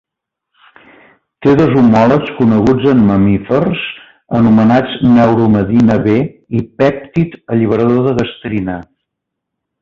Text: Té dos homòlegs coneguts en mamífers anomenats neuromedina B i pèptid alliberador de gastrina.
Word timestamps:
Té 1.45 1.51
dos 1.57 1.75
homòlegs 1.81 2.31
coneguts 2.37 2.87
en 2.91 3.03
mamífers 3.09 3.83
anomenats 4.39 4.97
neuromedina 5.11 5.99
B 6.09 6.17
i 6.61 6.63
pèptid 6.81 7.37
alliberador 7.59 8.03
de 8.09 8.17
gastrina. 8.25 8.81